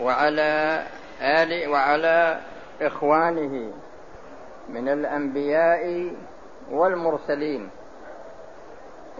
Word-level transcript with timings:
وعلى 0.00 0.82
آل 1.22 1.68
وعلى 1.68 2.40
إخوانه 2.82 3.72
من 4.68 4.88
الأنبياء 4.88 6.12
والمرسلين 6.70 7.70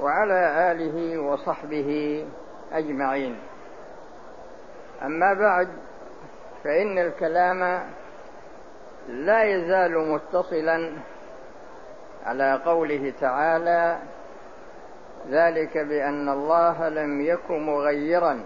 وعلى 0.01 0.73
آله 0.73 1.19
وصحبه 1.19 2.25
أجمعين. 2.73 3.37
أما 5.02 5.35
بعد 5.35 5.69
فإن 6.64 6.98
الكلام 6.98 7.91
لا 9.09 9.43
يزال 9.43 10.12
متصلا 10.12 10.93
على 12.27 12.61
قوله 12.64 13.12
تعالى 13.21 13.98
ذلك 15.30 15.79
بأن 15.79 16.29
الله 16.29 16.89
لم 16.89 17.21
يك 17.21 17.51
مغيرا 17.51 18.45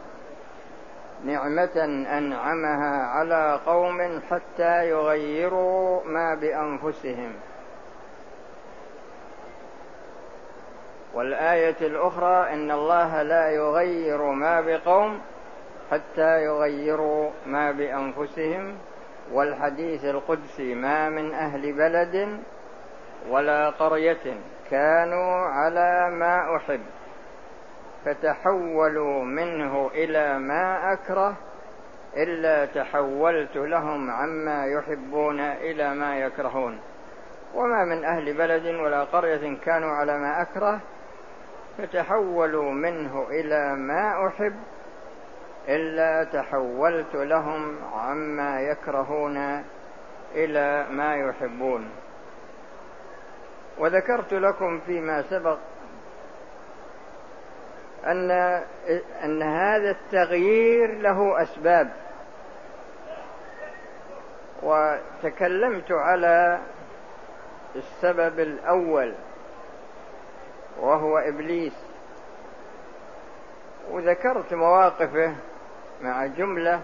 نعمة 1.25 1.85
أنعمها 2.18 3.07
على 3.07 3.61
قوم 3.67 4.21
حتى 4.31 4.89
يغيروا 4.89 6.04
ما 6.04 6.35
بأنفسهم. 6.35 7.32
والآية 11.14 11.76
الأخرى 11.81 12.53
إن 12.53 12.71
الله 12.71 13.23
لا 13.23 13.50
يغير 13.50 14.23
ما 14.23 14.61
بقوم 14.61 15.21
حتى 15.90 16.45
يغيروا 16.45 17.31
ما 17.46 17.73
بأنفسهم. 17.73 18.79
والحديث 19.32 20.04
القدسي 20.04 20.75
ما 20.75 21.09
من 21.09 21.35
أهل 21.35 21.73
بلد 21.73 22.40
ولا 23.31 23.71
قرية 23.71 24.40
كانوا 24.71 25.35
على 25.35 26.11
ما 26.11 26.57
أحب. 26.57 26.81
فتحولوا 28.08 29.25
منه 29.25 29.90
إلى 29.94 30.39
ما 30.39 30.93
أكره 30.93 31.36
إلا 32.17 32.67
تحولت 32.67 33.56
لهم 33.56 34.11
عما 34.11 34.67
يحبون 34.67 35.41
إلى 35.41 35.95
ما 35.95 36.19
يكرهون. 36.19 36.81
وما 37.55 37.84
من 37.84 38.05
أهل 38.05 38.34
بلد 38.34 38.67
ولا 38.67 39.05
قرية 39.05 39.59
كانوا 39.64 39.91
على 39.91 40.19
ما 40.19 40.42
أكره 40.42 40.81
فتحولوا 41.79 42.70
منه 42.73 43.27
إلى 43.31 43.77
ما 43.77 44.27
أحب 44.27 44.56
إلا 45.69 46.25
تحولت 46.25 47.14
لهم 47.14 47.79
عما 47.95 48.61
يكرهون 48.61 49.64
إلى 50.34 50.86
ما 50.91 51.14
يحبون. 51.17 51.91
وذكرت 53.79 54.34
لكم 54.34 54.81
فيما 54.81 55.23
سبق 55.23 55.59
أن 58.07 58.31
أن 59.25 59.43
هذا 59.43 59.91
التغيير 59.91 60.99
له 60.99 61.43
أسباب. 61.43 61.91
وتكلمت 64.63 65.93
على 65.93 66.59
السبب 67.77 68.41
الأول 68.41 69.15
وهو 70.81 71.19
إبليس. 71.19 71.89
وذكرت 73.91 74.55
مواقفه 74.55 75.35
مع 76.03 76.27
جملة 76.27 76.81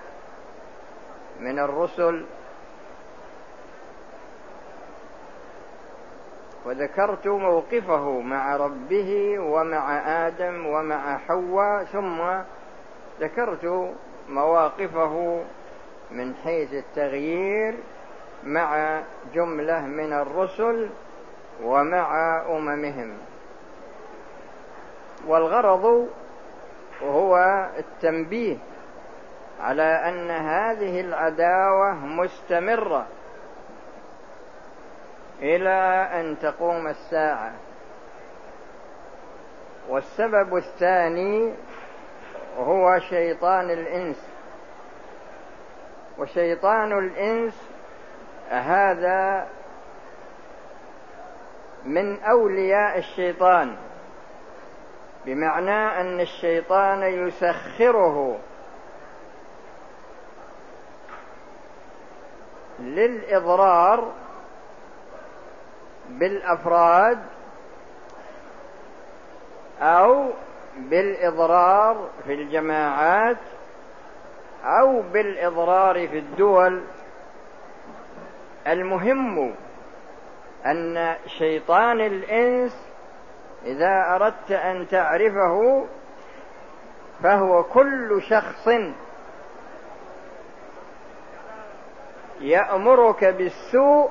من 1.41 1.59
الرسل 1.59 2.25
وذكرت 6.67 7.27
موقفه 7.27 8.21
مع 8.21 8.57
ربه 8.57 9.39
ومع 9.39 9.99
آدم 10.27 10.67
ومع 10.67 11.19
حواء 11.19 11.85
ثم 11.85 12.23
ذكرت 13.21 13.95
مواقفه 14.29 15.45
من 16.11 16.35
حيث 16.35 16.75
التغيير 16.75 17.75
مع 18.45 19.01
جملة 19.35 19.81
من 19.81 20.13
الرسل 20.13 20.91
ومع 21.63 22.41
أممهم. 22.49 23.13
والغرض 25.27 26.09
هو 27.03 27.37
التنبيه 27.79 28.57
على 29.61 29.83
أن 29.83 30.31
هذه 30.31 31.01
العداوة 31.01 31.95
مستمرة. 31.95 33.07
إلى 35.43 36.09
أن 36.13 36.37
تقوم 36.43 36.87
الساعة. 36.87 37.53
والسبب 39.89 40.57
الثاني 40.57 41.55
هو 42.59 42.99
شيطان 42.99 43.71
الإنس. 43.71 44.29
وشيطان 46.19 46.99
الإنس 46.99 47.69
هذا 48.51 49.47
من 51.85 52.23
أولياء 52.23 52.99
الشيطان 52.99 53.77
بمعنى 55.27 56.01
أن 56.01 56.21
الشيطان 56.21 57.03
يسخره 57.03 58.39
للإضرار 62.79 64.13
بالأفراد 66.09 67.19
أو 69.81 70.31
بالإضرار 70.77 72.11
في 72.27 72.35
الجماعات 72.35 73.37
أو 74.65 75.03
بالإضرار 75.03 76.09
في 76.09 76.19
الدول. 76.19 76.85
المهم 78.67 79.55
أن 80.67 81.15
شيطان 81.39 82.01
الإنس 82.01 82.87
إذا 83.65 84.15
أردت 84.15 84.51
أن 84.51 84.89
تعرفه 84.89 85.87
فهو 87.23 87.63
كل 87.63 88.23
شخص 88.23 88.69
يأمرك 92.41 93.25
بالسوء 93.25 94.11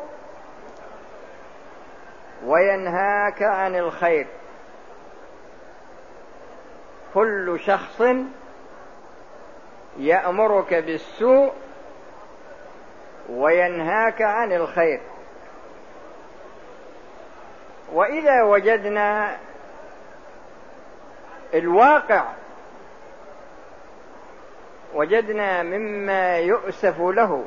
وينهاك 2.46 3.44
عن 3.44 3.76
الخير. 3.76 4.28
كل 7.14 7.60
شخص 7.60 8.04
يأمرك 9.98 10.74
بالسوء 10.74 11.54
وينهاك 13.30 14.22
عن 14.22 14.52
الخير. 14.52 15.02
وإذا 17.94 18.44
وجدنا 18.44 19.38
الواقع 21.54 22.24
وجدنا 24.94 25.64
مما 25.64 26.38
يؤسف 26.38 27.00
له 27.00 27.46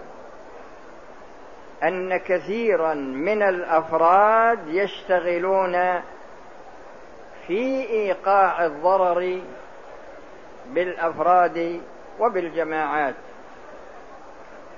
أن 1.82 2.16
كثيرا 2.16 2.94
من 2.94 3.42
الأفراد 3.42 4.69
يشتغلون 4.69 6.00
في 7.47 7.88
إيقاع 7.91 8.66
الضرر 8.66 9.41
بالأفراد 10.70 11.81
وبالجماعات. 12.20 13.15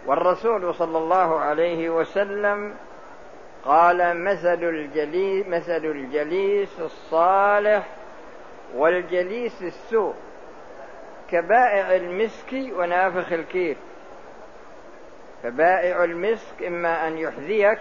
والرسول 0.07 0.75
صلى 0.75 0.99
الله 0.99 1.39
عليه 1.39 1.91
وسلم 1.91 2.75
قال 3.65 4.25
مثل 4.25 4.65
الجليس 4.65 5.47
مثل 5.47 5.85
الجليس 5.85 6.81
الصالح 6.81 7.87
والجليس 8.77 9.63
السوء 9.63 10.15
كبائع 11.31 11.97
المسك 11.97 12.53
ونافخ 12.53 13.33
الكير. 13.33 13.77
فبائع 15.43 16.05
المسك 16.05 16.63
إما 16.67 17.09
أن 17.09 17.19
يحذيك 17.19 17.79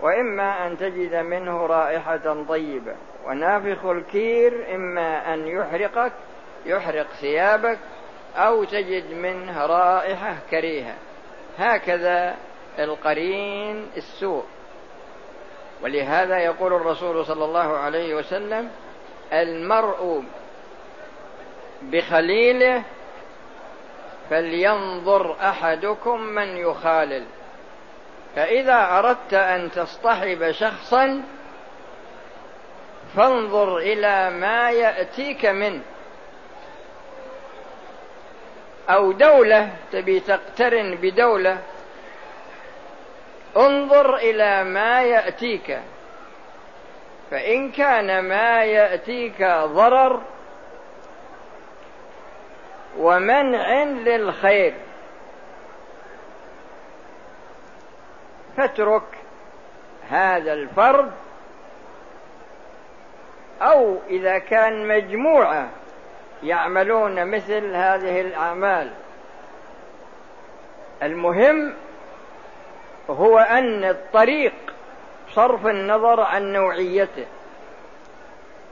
وإما 0.00 0.66
أن 0.66 0.78
تجد 0.78 1.14
منه 1.14 1.66
رائحة 1.66 2.44
طيبة 2.48 2.94
ونافخ 3.26 3.84
الكير 3.84 4.74
إما 4.74 5.34
أن 5.34 5.46
يحرقك 5.46 6.12
يحرق 6.66 7.06
ثيابك 7.06 7.78
أو 8.36 8.64
تجد 8.64 9.12
منه 9.12 9.66
رائحة 9.66 10.36
كريهة. 10.50 10.94
هكذا 11.58 12.34
القرين 12.78 13.86
السوء. 13.96 14.44
ولهذا 15.82 16.38
يقول 16.38 16.74
الرسول 16.74 17.26
صلى 17.26 17.44
الله 17.44 17.76
عليه 17.76 18.14
وسلم 18.14 18.70
المرء 19.32 20.24
بخليله 21.82 22.82
فلينظر 24.30 25.36
أحدكم 25.40 26.20
من 26.20 26.56
يخالل. 26.56 27.24
فإذا 28.36 28.98
أردت 28.98 29.34
أن 29.34 29.70
تصطحب 29.70 30.50
شخصا 30.50 31.22
فانظر 33.16 33.78
إلى 33.78 34.30
ما 34.30 34.70
يأتيك 34.70 35.46
منه 35.46 35.82
أو 38.90 39.12
دولة 39.12 39.70
تبي 39.92 40.20
تقترن 40.20 40.94
بدولة 40.94 41.58
انظر 43.56 44.16
إلى 44.16 44.64
ما 44.64 45.02
يأتيك. 45.02 45.78
فإن 47.30 47.70
كان 47.72 48.20
ما 48.20 48.64
يأتيك 48.64 49.42
ضرر 49.64 50.22
ومنع 52.98 53.82
للخير. 53.82 54.74
فاترك 58.56 59.02
هذا 60.10 60.52
الفرد 60.52 61.12
أو 63.62 63.98
إذا 64.08 64.38
كان 64.38 64.88
مجموعة 64.88 65.68
يعملون 66.42 67.30
مثل 67.30 67.74
هذه 67.74 68.20
الأعمال. 68.20 68.90
المهم 71.02 71.74
هو 73.10 73.38
أن 73.38 73.84
الطريق 73.84 74.54
صرف 75.30 75.66
النظر 75.66 76.20
عن 76.20 76.52
نوعيته. 76.52 77.26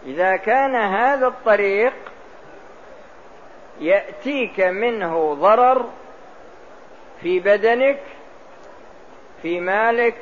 إذا 0.06 0.36
كان 0.36 0.74
هذا 0.74 1.26
الطريق 1.26 1.94
يأتيك 3.80 4.60
منه 4.60 5.34
ضرر 5.34 5.90
في 7.22 7.40
بدنك 7.40 8.00
في 9.42 9.60
مالك 9.60 10.16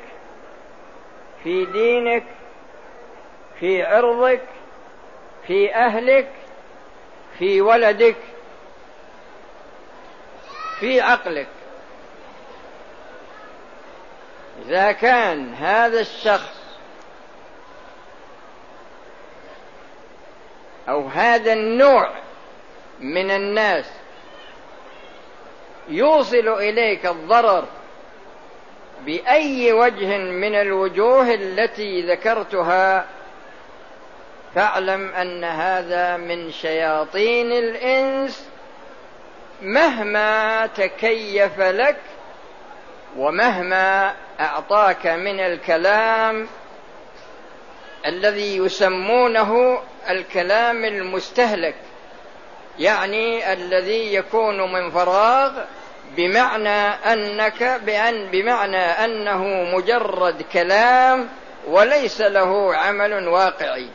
في 1.43 1.65
دينك 1.65 2.23
في 3.59 3.83
عرضك 3.83 4.41
في 5.47 5.75
أهلك 5.75 6.31
في 7.39 7.61
ولدك 7.61 8.15
في 10.79 11.01
عقلك. 11.01 11.47
إذا 14.65 14.91
كان 14.91 15.53
هذا 15.53 15.99
الشخص 15.99 16.65
أو 20.89 21.07
هذا 21.07 21.53
النوع 21.53 22.09
من 22.99 23.31
الناس 23.31 23.85
يوصل 25.89 26.47
إليك 26.47 27.05
الضرر 27.05 27.65
بأي 29.05 29.73
وجه 29.73 30.17
من 30.17 30.55
الوجوه 30.55 31.33
التي 31.33 32.01
ذكرتها 32.01 33.05
فاعلم 34.55 35.09
أن 35.09 35.43
هذا 35.43 36.17
من 36.17 36.51
شياطين 36.51 37.51
الإنس 37.51 38.49
مهما 39.61 40.65
تكيف 40.67 41.59
لك 41.59 41.97
ومهما 43.17 44.13
أعطاك 44.39 45.07
من 45.07 45.39
الكلام 45.39 46.47
الذي 48.05 48.57
يسمونه 48.57 49.81
الكلام 50.09 50.85
المستهلك. 50.85 51.75
يعني 52.79 53.53
الذي 53.53 54.13
يكون 54.13 54.71
من 54.73 54.91
فراغ 54.91 55.51
بمعنى 56.17 56.87
أنك 57.13 57.63
بأن 57.85 58.31
بمعنى 58.31 58.77
أنه 58.77 59.43
مجرد 59.75 60.41
كلام 60.53 61.29
وليس 61.67 62.21
له 62.21 62.75
عمل 62.75 63.27
واقعي. 63.27 63.87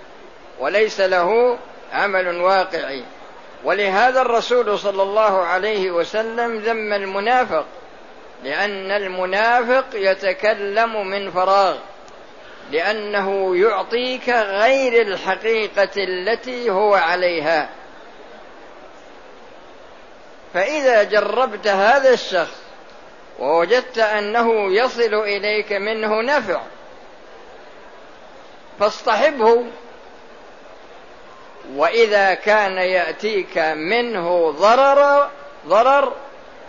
وليس 0.60 1.00
له 1.00 1.58
عمل 1.92 2.40
واقعي. 2.40 3.04
ولهذا 3.64 4.20
الرسول 4.20 4.78
صلى 4.78 5.02
الله 5.02 5.42
عليه 5.42 5.90
وسلم 5.90 6.58
ذم 6.58 6.92
المنافق 6.92 7.64
لأن 8.44 8.90
المنافق 8.90 9.84
يتكلم 9.94 11.06
من 11.06 11.30
فراغ 11.30 11.76
لأنه 12.70 13.56
يعطيك 13.56 14.28
غير 14.28 15.02
الحقيقة 15.02 15.90
التي 15.96 16.70
هو 16.70 16.94
عليها. 16.94 17.68
فإذا 20.54 21.02
جربت 21.02 21.66
هذا 21.66 22.12
الشخص 22.12 22.56
ووجدت 23.38 23.98
أنه 23.98 24.72
يصل 24.72 25.14
إليك 25.14 25.72
منه 25.72 26.22
نفع 26.22 26.60
فاصطحبه. 28.80 29.64
وإذا 31.74 32.34
كان 32.34 32.76
يأتيك 32.76 33.58
منه 33.58 34.50
ضرر 34.50 35.30
ضرر 35.66 36.12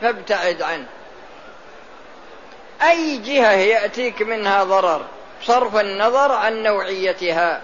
فابتعد 0.01 0.61
عنه. 0.61 0.85
أي 2.81 3.17
جهة 3.17 3.51
يأتيك 3.51 4.21
منها 4.21 4.63
ضرر؟ 4.63 5.05
صرف 5.43 5.75
النظر 5.75 6.31
عن 6.31 6.63
نوعيتها. 6.63 7.61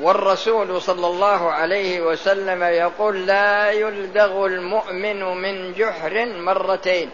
والرسول 0.00 0.82
صلى 0.82 1.06
الله 1.06 1.50
عليه 1.50 2.00
وسلم 2.00 2.62
يقول 2.62 3.26
لا 3.26 3.70
يلدغ 3.70 4.46
المؤمن 4.46 5.24
من 5.42 5.72
جحر 5.72 6.26
مرتين. 6.26 7.10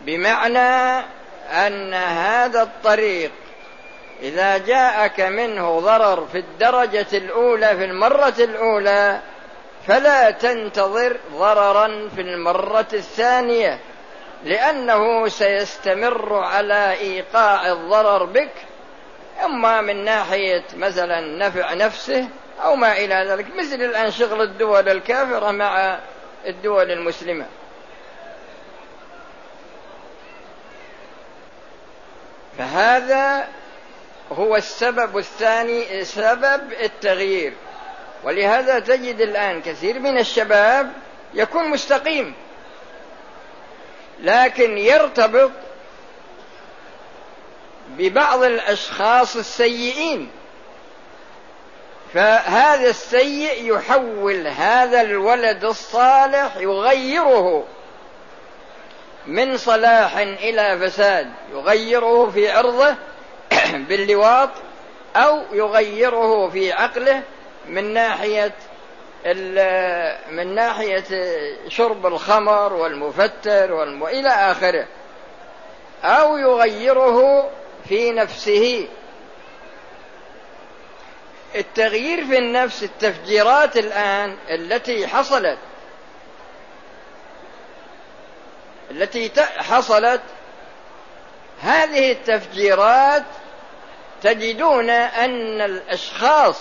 بمعنى 0.00 1.04
أن 1.50 1.94
هذا 1.94 2.62
الطريق 2.62 3.30
إذا 4.22 4.58
جاءك 4.58 5.20
منه 5.20 5.80
ضرر 5.80 6.26
في 6.32 6.38
الدرجة 6.38 7.06
الأولى 7.12 7.76
في 7.76 7.84
المرة 7.84 8.34
الأولى 8.38 9.20
فلا 9.86 10.30
تنتظر 10.30 11.16
ضررا 11.32 12.08
في 12.14 12.20
المرة 12.20 12.88
الثانية 12.92 13.78
لأنه 14.44 15.28
سيستمر 15.28 16.34
على 16.34 16.92
إيقاع 16.92 17.72
الضرر 17.72 18.24
بك 18.24 18.52
إما 19.44 19.80
من 19.80 20.04
ناحية 20.04 20.64
مثلا 20.76 21.20
نفع 21.20 21.74
نفسه 21.74 22.28
أو 22.62 22.76
ما 22.76 22.92
إلى 22.92 23.14
ذلك 23.28 23.46
مثل 23.56 23.74
الآن 23.74 24.10
شغل 24.10 24.42
الدول 24.42 24.88
الكافرة 24.88 25.50
مع 25.50 25.98
الدول 26.46 26.90
المسلمة. 26.90 27.46
فهذا 32.58 33.48
هو 34.32 34.56
السبب 34.56 35.18
الثاني 35.18 36.04
سبب 36.04 36.72
التغيير. 36.72 37.52
ولهذا 38.24 38.78
تجد 38.78 39.20
الآن 39.20 39.62
كثير 39.62 39.98
من 39.98 40.18
الشباب 40.18 40.92
يكون 41.34 41.68
مستقيم 41.68 42.34
لكن 44.20 44.78
يرتبط 44.78 45.50
ببعض 47.98 48.42
الأشخاص 48.42 49.36
السيئين. 49.36 50.30
فهذا 52.14 52.90
السيء 52.90 53.74
يحول 53.74 54.46
هذا 54.46 55.00
الولد 55.00 55.64
الصالح 55.64 56.56
يغيره 56.56 57.64
من 59.26 59.56
صلاح 59.56 60.16
إلى 60.16 60.78
فساد. 60.78 61.30
يغيره 61.52 62.30
في 62.30 62.50
عرضه 62.50 62.94
باللواط 63.88 64.50
أو 65.16 65.42
يغيره 65.52 66.48
في 66.48 66.72
عقله 66.72 67.22
من 67.66 67.92
ناحية 67.92 68.52
من 70.30 70.54
ناحية 70.54 71.04
شرب 71.68 72.06
الخمر 72.06 72.72
والمفتر 72.72 73.72
والم... 73.72 74.04
إلى 74.06 74.28
آخره. 74.28 74.86
أو 76.04 76.38
يغيره 76.38 77.50
في 77.90 78.12
نفسه. 78.12 78.88
التغيير 81.54 82.26
في 82.26 82.38
النفس 82.38 82.82
التفجيرات 82.82 83.76
الآن 83.76 84.36
التي 84.50 85.06
حصلت 85.06 85.58
التي 88.90 89.30
حصلت 89.58 90.20
هذه 91.62 92.12
التفجيرات 92.12 93.24
تجدون 94.22 94.90
أن 94.90 95.60
الأشخاص 95.60 96.56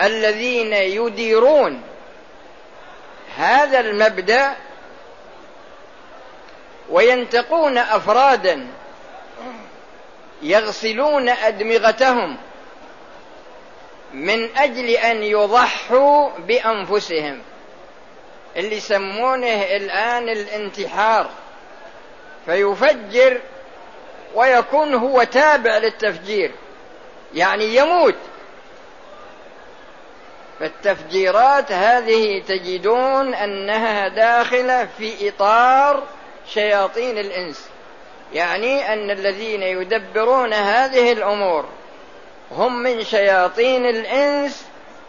الذين 0.00 0.72
يديرون 0.72 1.82
هذا 3.36 3.80
المبدأ 3.80 4.56
وينتقون 6.90 7.78
أفرادا 7.78 8.66
يغسلون 10.42 11.28
أدمغتهم 11.28 12.36
من 14.12 14.56
أجل 14.56 14.88
أن 14.90 15.22
يضحوا 15.22 16.30
بأنفسهم. 16.38 17.42
اللي 18.56 18.76
يسمونه 18.76 19.62
الآن 19.62 20.28
الانتحار 20.28 21.30
فيفجر 22.46 23.40
ويكون 24.34 24.94
هو 24.94 25.22
تابع 25.22 25.78
للتفجير 25.78 26.52
يعني 27.34 27.76
يموت. 27.76 28.16
فالتفجيرات 30.60 31.72
هذه 31.72 32.42
تجدون 32.48 33.34
أنها 33.34 34.08
داخلة 34.08 34.88
في 34.98 35.28
إطار 35.28 36.02
شياطين 36.48 37.18
الإنس. 37.18 37.73
يعني 38.32 38.92
أن 38.92 39.10
الذين 39.10 39.62
يدبرون 39.62 40.52
هذه 40.52 41.12
الأمور 41.12 41.64
هم 42.50 42.82
من 42.82 43.04
شياطين 43.04 43.86
الإنس 43.86 44.66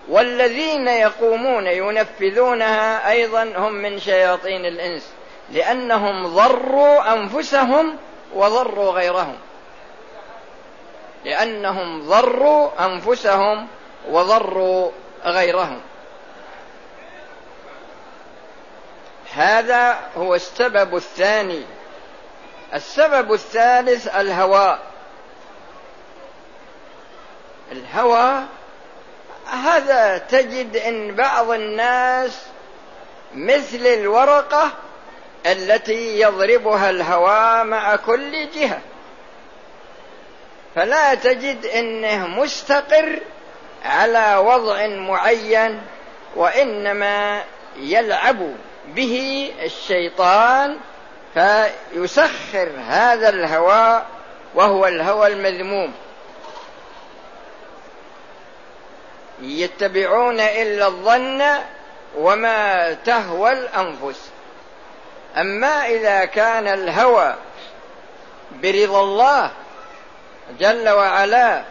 والذين 0.09 0.87
يقومون 0.87 1.67
ينفذونها 1.67 3.11
أيضا 3.11 3.43
هم 3.43 3.73
من 3.73 3.99
شياطين 3.99 4.65
الإنس 4.65 5.09
لأنهم 5.51 6.27
ضروا 6.27 7.13
أنفسهم 7.13 7.97
وضروا 8.33 8.91
غيرهم. 8.91 9.35
لأنهم 11.25 12.09
ضروا 12.09 12.85
أنفسهم 12.85 13.67
وضروا 14.09 14.91
غيرهم. 15.25 15.81
هذا 19.33 19.99
هو 20.17 20.35
السبب 20.35 20.95
الثاني 20.95 21.63
السبب 22.75 23.33
الثالث 23.33 24.07
الهواء 24.07 24.79
الهوى 27.71 28.43
هذا 29.47 30.17
تجد 30.17 30.77
إن 30.77 31.15
بعض 31.15 31.51
الناس 31.51 32.45
مثل 33.35 33.85
الورقة 33.85 34.71
التي 35.45 36.19
يضربها 36.19 36.89
الهواء 36.89 37.63
مع 37.63 37.95
كل 37.95 38.49
جهة. 38.49 38.81
فلا 40.75 41.13
تجد 41.15 41.65
إنه 41.65 42.27
مستقر 42.27 43.19
على 43.85 44.35
وضع 44.35 44.87
معين 44.87 45.81
وإنما 46.35 47.43
يلعب 47.77 48.55
به 48.87 49.51
الشيطان 49.63 50.77
فيسخر 51.35 52.71
هذا 52.87 53.29
الهواء 53.29 54.05
وهو 54.55 54.87
الهوى 54.87 55.27
المذموم. 55.27 55.93
يتبعون 59.41 60.39
إلا 60.39 60.87
الظن 60.87 61.43
وما 62.17 62.93
تهوى 62.93 63.51
الأنفس. 63.51 64.29
أما 65.37 65.85
إذا 65.85 66.25
كان 66.25 66.67
الهوى 66.67 67.35
برضا 68.51 69.03
الله 69.03 69.51
جل 70.59 70.89
وعلا 70.89 71.63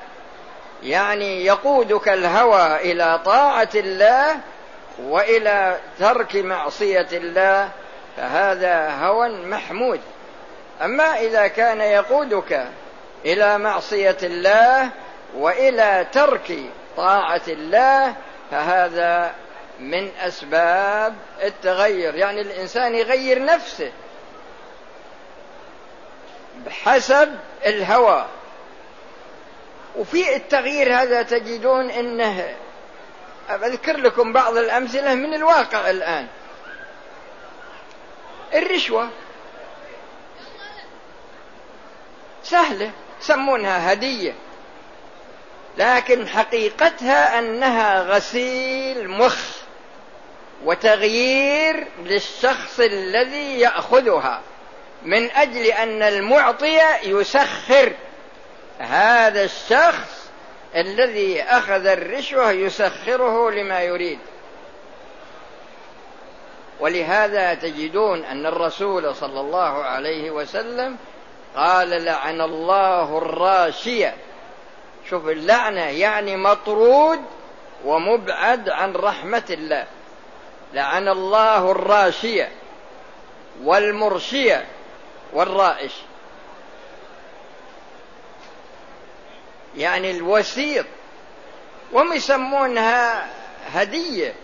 يعني 0.82 1.44
يقودك 1.44 2.08
الهوى 2.08 2.76
إلى 2.76 3.20
طاعة 3.24 3.68
الله 3.74 4.36
وإلى 5.02 5.78
ترك 5.98 6.36
معصية 6.36 7.08
الله 7.12 7.68
فهذا 8.16 8.90
هوى 8.90 9.46
محمود. 9.46 10.00
أما 10.82 11.18
إذا 11.18 11.46
كان 11.46 11.80
يقودك 11.80 12.66
إلى 13.24 13.58
معصية 13.58 14.16
الله 14.22 14.90
وإلى 15.36 16.06
ترك 16.12 16.58
طاعة 16.96 17.42
الله 17.48 18.14
فهذا 18.50 19.34
من 19.80 20.10
أسباب 20.20 21.14
التغير. 21.42 22.14
يعني 22.14 22.40
الإنسان 22.40 22.94
يغير 22.94 23.44
نفسه 23.44 23.92
بحسب 26.66 27.38
الهوى. 27.66 28.26
وفي 29.96 30.36
التغيير 30.36 30.94
هذا 30.94 31.22
تجدون 31.22 31.90
إنه 31.90 32.54
أذكر 33.50 33.96
لكم 33.96 34.32
بعض 34.32 34.56
الأمثلة 34.56 35.14
من 35.14 35.34
الواقع 35.34 35.90
الآن. 35.90 36.26
الرشوة. 38.54 39.08
سهلة 42.42 42.90
يسمونها 43.20 43.92
هدية. 43.92 44.34
لكن 45.78 46.28
حقيقتها 46.28 47.38
أنها 47.38 48.02
غسيل 48.02 49.10
مخ 49.10 49.38
وتغيير 50.64 51.86
للشخص 52.04 52.80
الذي 52.80 53.60
يأخذها 53.60 54.40
من 55.02 55.30
أجل 55.30 55.66
أن 55.66 56.02
المعطي 56.02 56.80
يسخر. 57.04 57.92
هذا 58.78 59.44
الشخص 59.44 60.30
الذي 60.76 61.42
أخذ 61.42 61.86
الرشوة 61.86 62.50
يسخره 62.50 63.50
لما 63.50 63.82
يريد. 63.82 64.18
ولهذا 66.80 67.54
تجدون 67.54 68.24
أن 68.24 68.46
الرسول 68.46 69.14
صلى 69.14 69.40
الله 69.40 69.84
عليه 69.84 70.30
وسلم 70.30 70.96
قال 71.56 72.04
لعن 72.04 72.40
الله 72.40 73.18
الراشية. 73.18 74.14
شوف 75.10 75.28
اللعنة 75.28 75.80
يعني 75.80 76.36
مطرود 76.36 77.20
ومبعد 77.84 78.68
عن 78.68 78.92
رحمة 78.92 79.44
الله. 79.50 79.86
لعن 80.72 81.08
الله 81.08 81.70
الراشية 81.70 82.52
والمرشية 83.64 84.66
والرائش. 85.32 85.92
يعني 89.76 90.10
الوسيط. 90.10 90.86
وهم 91.92 92.12
يسمونها 92.12 93.26
هدية. 93.72 94.34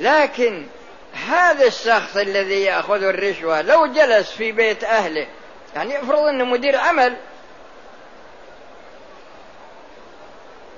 لكن 0.00 0.66
هذا 1.28 1.66
الشخص 1.66 2.16
الذي 2.16 2.62
يأخذ 2.62 3.02
الرشوة 3.02 3.62
لو 3.62 3.86
جلس 3.86 4.30
في 4.30 4.52
بيت 4.52 4.84
أهله 4.84 5.26
يعني 5.74 5.98
افرض 5.98 6.18
أنه 6.18 6.44
مدير 6.44 6.76
عمل 6.76 7.16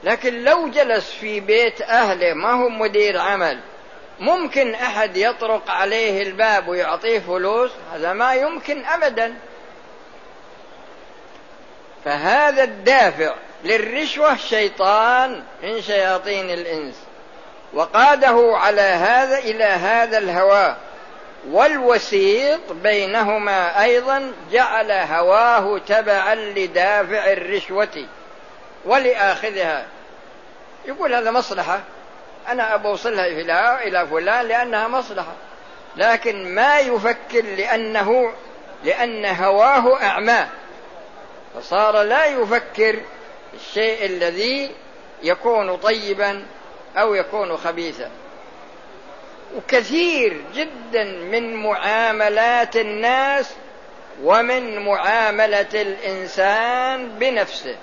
لكن 0.04 0.44
لو 0.44 0.68
جلس 0.68 1.10
في 1.10 1.40
بيت 1.40 1.82
أهله 1.82 2.34
ما 2.34 2.52
هو 2.52 2.68
مدير 2.68 3.18
عمل 3.18 3.60
ممكن 4.20 4.74
أحد 4.74 5.16
يطرق 5.16 5.70
عليه 5.70 6.22
الباب 6.22 6.68
ويعطيه 6.68 7.18
فلوس؟ 7.18 7.70
هذا 7.92 8.12
ما 8.12 8.34
يمكن 8.34 8.84
أبدا. 8.84 9.34
فهذا 12.04 12.62
الدافع 12.62 13.34
للرشوة 13.64 14.36
شيطان 14.36 15.42
من 15.62 15.82
شياطين 15.82 16.50
الإنس. 16.50 16.94
وقاده 17.74 18.52
على 18.56 18.80
هذا 18.80 19.38
إلى 19.38 19.64
هذا 19.64 20.18
الهوى 20.18 20.76
والوسيط 21.48 22.72
بينهما 22.72 23.82
أيضا 23.82 24.32
جعل 24.52 24.92
هواه 24.92 25.78
تبعا 25.78 26.34
لدافع 26.34 27.32
الرشوة 27.32 28.06
ولآخذها. 28.84 29.86
يقول 30.84 31.14
هذا 31.14 31.30
مصلحة. 31.30 31.80
أنا 32.48 32.74
أبوصلها 32.74 33.26
إلى 33.82 34.06
فلان 34.06 34.46
لأنها 34.46 34.88
مصلحة. 34.88 35.32
لكن 35.96 36.54
ما 36.54 36.78
يفكر 36.78 37.42
لأنه 37.42 38.32
لأن 38.84 39.26
هواه 39.26 40.02
أعماه 40.02 40.48
فصار 41.54 42.02
لا 42.02 42.26
يفكر 42.26 42.96
الشيء 43.54 44.06
الذي 44.06 44.70
يكون 45.22 45.76
طيبا 45.76 46.46
أو 46.96 47.14
يكون 47.14 47.56
خبيثا. 47.56 48.10
وكثير 49.56 50.40
جدا 50.54 51.04
من 51.04 51.54
معاملات 51.54 52.76
الناس 52.76 53.54
ومن 54.22 54.78
معاملة 54.78 55.68
الإنسان 55.74 57.08
بنفسه. 57.08 57.76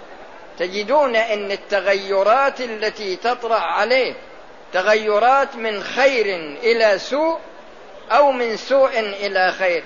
تجدون 0.60 1.16
إن 1.16 1.52
التغيرات 1.52 2.62
التي 2.62 3.16
تطرأ 3.16 3.60
عليه 3.60 4.14
تغيرات 4.74 5.56
من 5.56 5.84
خير 5.84 6.36
إلى 6.64 7.00
سوء 7.00 7.40
أو 8.12 8.32
من 8.32 8.58
سوء 8.58 9.00
إلى 9.00 9.52
خير. 9.52 9.84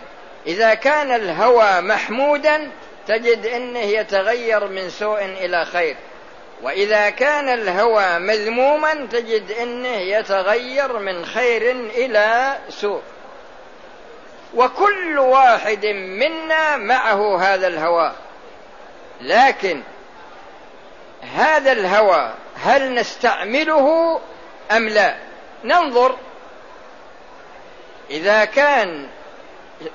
إذا 0.48 0.74
كان 0.74 1.12
الهوى 1.12 1.82
محمودا 1.82 2.72
تجد 3.08 3.46
إنه 3.46 3.80
يتغير 3.80 4.68
من 4.68 4.90
سوء 4.90 5.26
إلى 5.26 5.66
خير. 5.66 5.96
وإذا 6.62 7.10
كان 7.10 7.50
الهوى 7.50 8.20
مذموما 8.20 9.08
تجد 9.12 9.52
إنه 9.52 9.98
يتغير 9.98 11.00
من 11.00 11.26
خير 11.26 11.72
إلى 11.72 12.58
سوء. 12.70 13.02
وكل 14.54 15.20
واحد 15.20 15.86
منا 15.86 16.78
معه 16.78 17.42
هذا 17.42 17.68
الهوى. 17.68 18.12
لكن 19.22 19.82
هذا 21.36 21.72
الهوى 21.72 22.34
هل 22.64 22.94
نستعمله 22.94 24.20
أم 24.72 24.90
لا؟ 24.90 25.16
ننظر. 25.64 26.18
إذا 28.10 28.46
كان 28.46 29.08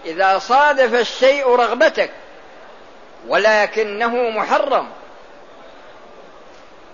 إذا 0.05 0.39
صادف 0.39 0.95
الشيء 0.95 1.49
رغبتك 1.49 2.11
ولكنه 3.29 4.31
محرم 4.31 4.89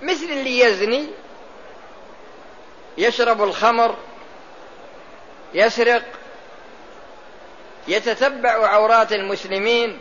مثل 0.03 0.25
اللي 0.25 0.59
يزني 0.59 1.07
يشرب 2.99 3.43
الخمر 3.43 3.97
يسرق 5.55 6.03
يتتبع 7.89 8.51
عورات 8.51 9.13
المسلمين. 9.13 9.99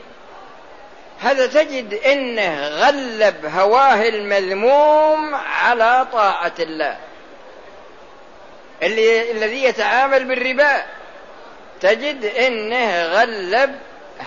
هذا 1.20 1.48
تجد 1.48 1.94
إنه 1.94 2.68
غلب 2.68 3.46
هواه 3.46 4.10
المذموم 4.10 5.36
على 5.36 6.08
طاعة 6.12 6.54
الله. 6.60 6.98
اللي 8.84 9.32
الذي 9.32 9.64
يتعامل 9.64 10.26
بالربا. 10.26 10.84
تجد 11.82 12.26
إنه 12.26 13.06
غلب 13.06 13.76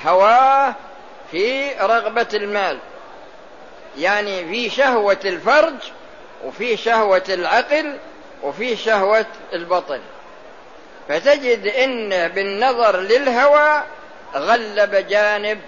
هواه 0.04 0.74
في 1.30 1.72
رغبة 1.72 2.28
المال. 2.34 2.78
يعني 3.98 4.48
في 4.48 4.70
شهوة 4.70 5.20
الفرج 5.24 5.74
وفي 6.44 6.76
شهوة 6.76 7.24
العقل 7.28 7.98
وفي 8.42 8.76
شهوة 8.76 9.26
البطن. 9.52 10.00
فتجد 11.08 11.66
إن 11.66 12.28
بالنظر 12.28 13.00
للهوى 13.00 13.82
غلب 14.34 14.94
جانب 14.94 15.60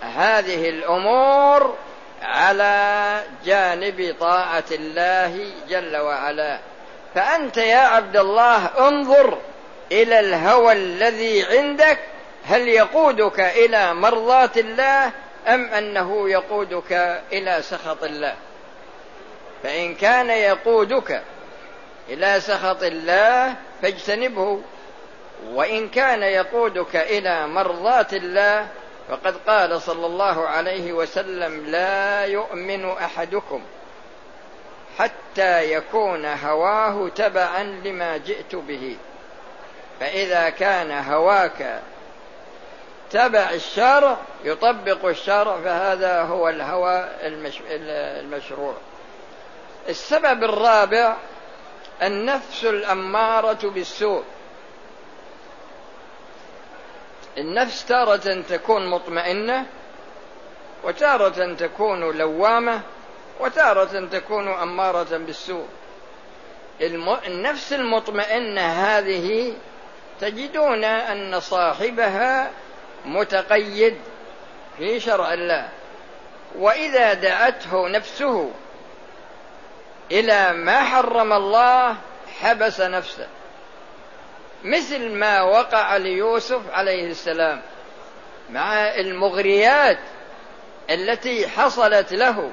هذه 0.00 0.68
الأمور 0.68 1.76
على 2.22 3.20
جانب 3.44 4.16
طاعة 4.20 4.64
الله 4.70 5.50
جل 5.68 5.96
وعلا. 5.96 6.58
فأنت 7.14 7.56
يا 7.56 7.78
عبد 7.78 8.16
الله 8.16 8.70
انظر 8.78 9.38
إلى 9.92 10.20
الهوى 10.20 10.72
الذي 10.72 11.44
عندك. 11.44 11.98
هل 12.46 12.68
يقودك 12.68 13.40
إلى 13.40 13.94
مرضاه 13.94 14.50
الله؟ 14.56 15.12
أم 15.46 15.64
أنه 15.64 16.30
يقودك 16.30 16.92
إلى 17.32 17.62
سخط 17.62 18.04
الله؟ 18.04 18.34
فإن 19.62 19.94
كان 19.94 20.30
يقودك 20.30 21.22
إلى 22.08 22.40
سخط 22.40 22.82
الله 22.82 23.54
فاجتنبه 23.82 24.60
وإن 25.48 25.88
كان 25.88 26.22
يقودك 26.22 26.96
إلى 26.96 27.46
مرضاه 27.46 28.06
الله 28.12 28.68
فقد 29.08 29.36
قال 29.46 29.82
صلى 29.82 30.06
الله 30.06 30.48
عليه 30.48 30.92
وسلم 30.92 31.66
لا 31.66 32.24
يؤمن 32.24 32.90
أحدكم 32.90 33.62
حتى 34.98 35.72
يكون 35.72 36.26
هواه 36.26 37.08
تبعا 37.08 37.62
لما 37.62 38.16
جئت 38.16 38.54
به 38.54 38.96
فإذا 40.00 40.50
كان 40.50 40.90
هواك 40.90 41.80
تبع 43.14 43.50
الشرع 43.50 44.16
يطبق 44.44 45.04
الشرع 45.04 45.60
فهذا 45.60 46.22
هو 46.22 46.48
الهوى 46.48 47.08
المشروع. 48.20 48.74
السبب 49.88 50.44
الرابع 50.44 51.16
النفس 52.02 52.64
الأمارة 52.64 53.70
بالسوء. 53.70 54.24
النفس 57.38 57.84
تارة 57.84 58.42
تكون 58.48 58.86
مطمئنة 58.86 59.66
وتارة 60.84 61.54
تكون 61.54 62.18
لوامة 62.18 62.80
وتارة 63.40 64.08
تكون 64.12 64.48
أمارة 64.48 65.16
بالسوء. 65.16 65.66
النفس 67.26 67.72
المطمئنة 67.72 68.60
هذه 68.60 69.54
تجدون 70.20 70.84
أن 70.84 71.40
صاحبها 71.40 72.50
متقيد 73.04 73.96
في 74.78 75.00
شرع 75.00 75.32
الله. 75.32 75.68
وإذا 76.58 77.14
دعته 77.14 77.88
نفسه 77.88 78.50
إلى 80.12 80.52
ما 80.52 80.82
حرم 80.82 81.32
الله 81.32 81.96
حبس 82.40 82.80
نفسه. 82.80 83.26
مثل 84.64 85.10
ما 85.10 85.42
وقع 85.42 85.96
ليوسف 85.96 86.70
عليه 86.70 87.06
السلام 87.10 87.62
مع 88.50 88.94
المغريات 88.94 89.98
التي 90.90 91.48
حصلت 91.48 92.12
له. 92.12 92.50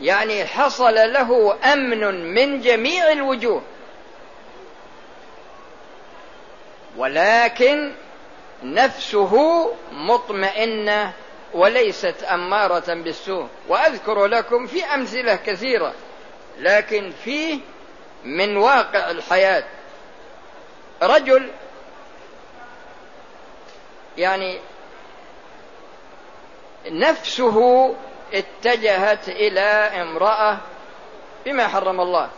يعني 0.00 0.44
حصل 0.44 0.94
له 0.94 1.58
أمن 1.72 2.34
من 2.34 2.60
جميع 2.60 3.12
الوجوه. 3.12 3.62
ولكن 6.96 7.92
نفسه 8.62 9.66
مطمئنة 9.92 11.12
وليست 11.54 12.22
أمارة 12.22 12.94
بالسوء. 12.94 13.46
وأذكر 13.68 14.26
لكم 14.26 14.66
في 14.66 14.84
أمثلة 14.84 15.36
كثيرة 15.36 15.94
لكن 16.58 17.12
فيه 17.24 17.60
من 18.24 18.56
واقع 18.56 19.10
الحياة. 19.10 19.64
رجل 21.02 21.50
يعني 24.16 24.60
نفسه 26.86 27.94
اتجهت 28.34 29.28
إلى 29.28 29.60
امرأة 30.02 30.58
بما 31.46 31.68
حرم 31.68 32.00
الله 32.00 32.28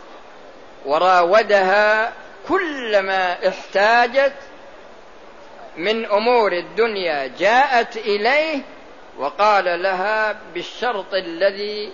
وراودها 0.85 2.13
كلما 2.47 3.47
احتاجت 3.47 4.33
من 5.77 6.05
أمور 6.05 6.53
الدنيا 6.53 7.27
جاءت 7.27 7.97
إليه 7.97 8.61
وقال 9.17 9.83
لها 9.83 10.35
بالشرط 10.53 11.13
الذي 11.13 11.93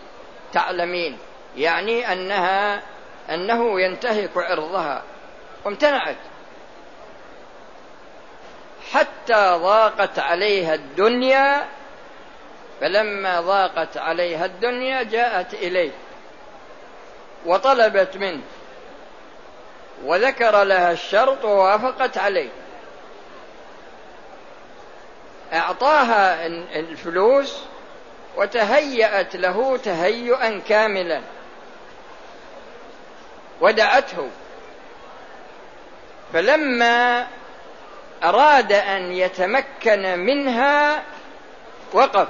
تعلمين 0.53 1.17
يعني 1.57 2.13
أنها 2.13 2.81
أنه 3.29 3.81
ينتهك 3.81 4.37
عرضها. 4.37 5.03
وامتنعت 5.65 6.15
حتى 8.91 9.57
ضاقت 9.61 10.19
عليها 10.19 10.75
الدنيا 10.75 11.65
فلما 12.81 13.41
ضاقت 13.41 13.97
عليها 13.97 14.45
الدنيا 14.45 15.03
جاءت 15.03 15.53
إليه. 15.53 15.91
وطلبت 17.45 18.17
منه. 18.17 18.41
وذكر 20.03 20.63
لها 20.63 20.91
الشرط 20.91 21.45
ووافقت 21.45 22.17
عليه. 22.17 22.49
أعطاها 25.53 26.45
الفلوس 26.75 27.59
وتهيأت 28.37 29.35
له 29.35 29.77
تهيئا 29.77 30.61
كاملا. 30.69 31.21
ودعته. 33.61 34.29
فلما 36.33 37.27
أراد 38.23 38.71
أن 38.71 39.11
يتمكن 39.11 40.19
منها 40.19 41.03
وقف. 41.93 42.27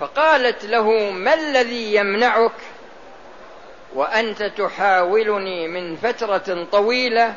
فقالت 0.00 0.64
له 0.64 1.10
ما 1.10 1.34
الذي 1.34 1.94
يمنعك؟ 1.94 2.52
وأنت 3.94 4.42
تحاولني 4.42 5.68
من 5.68 5.96
فترة 5.96 6.66
طويلة. 6.72 7.34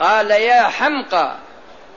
قال 0.00 0.30
يا 0.30 0.62
حمقى 0.62 1.36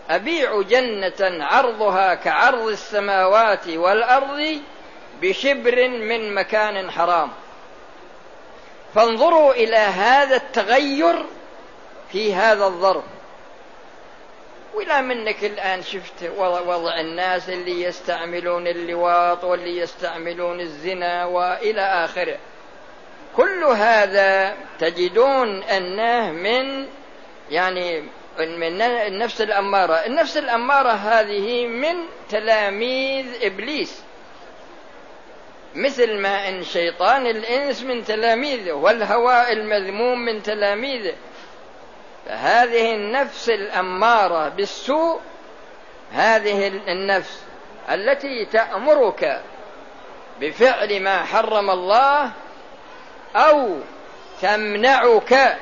أبيع 0.09 0.61
جنة 0.61 1.45
عرضها 1.45 2.15
كعرض 2.15 2.67
السماوات 2.67 3.67
والأرض 3.67 4.61
بشبر 5.21 5.87
من 5.87 6.35
مكان 6.35 6.91
حرام. 6.91 7.31
فانظروا 8.95 9.53
إلى 9.53 9.77
هذا 9.77 10.35
التغير 10.35 11.25
في 12.11 12.33
هذا 12.33 12.65
الظرف. 12.65 13.03
ولا 14.73 15.01
منك 15.01 15.43
الآن 15.43 15.83
شفت 15.83 16.31
وضع 16.37 16.99
الناس 16.99 17.49
اللي 17.49 17.83
يستعملون 17.83 18.67
اللواط 18.67 19.43
واللي 19.43 19.77
يستعملون 19.77 20.59
الزنا 20.59 21.25
وإلى 21.25 21.81
آخره. 21.81 22.37
كل 23.37 23.63
هذا 23.63 24.55
تجدون 24.79 25.63
أنه 25.63 26.31
من 26.31 26.87
يعني 27.51 28.03
من 28.39 28.81
النفس 28.81 29.41
الأمارة. 29.41 29.93
النفس 29.93 30.37
الأمارة 30.37 30.91
هذه 30.91 31.67
من 31.67 31.95
تلاميذ 32.29 33.25
إبليس. 33.41 34.03
مثل 35.75 36.17
ما 36.17 36.49
إن 36.49 36.63
شيطان 36.63 37.27
الإنس 37.27 37.83
من 37.83 38.05
تلاميذه 38.05 38.71
والهواء 38.71 39.53
المذموم 39.53 40.19
من 40.19 40.43
تلاميذه 40.43 41.13
فهذه 42.25 42.95
النفس 42.95 43.49
الأمارة 43.49 44.49
بالسوء 44.49 45.19
هذه 46.11 46.67
النفس 46.67 47.43
التي 47.91 48.45
تأمرك 48.45 49.41
بفعل 50.41 50.99
ما 50.99 51.23
حرم 51.23 51.69
الله 51.69 52.31
أو 53.35 53.77
تمنعك 54.41 55.57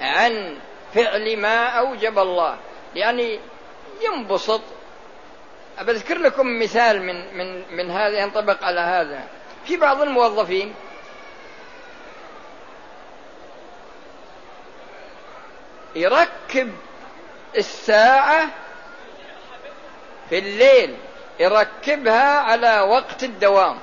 عن 0.00 0.58
فعل 0.96 1.36
ما 1.36 1.66
أوجب 1.66 2.18
الله. 2.18 2.56
يعني 2.94 3.40
ينبسط. 4.00 4.60
أذكر 5.80 6.18
لكم 6.18 6.58
مثال 6.62 7.02
من 7.02 7.36
من 7.36 7.76
من 7.76 7.90
هذا 7.90 8.18
ينطبق 8.18 8.64
على 8.64 8.80
هذا. 8.80 9.28
في 9.64 9.76
بعض 9.76 10.00
الموظفين 10.00 10.74
يركب 15.94 16.72
الساعة 17.56 18.48
في 20.30 20.38
الليل 20.38 20.96
يركبها 21.40 22.38
على 22.38 22.80
وقت 22.80 23.24
الدوام. 23.24 23.78